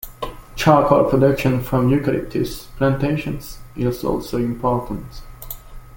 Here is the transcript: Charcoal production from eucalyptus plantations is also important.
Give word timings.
Charcoal 0.55 1.07
production 1.11 1.61
from 1.61 1.89
eucalyptus 1.89 2.65
plantations 2.75 3.59
is 3.75 4.03
also 4.03 4.37
important. 4.39 5.21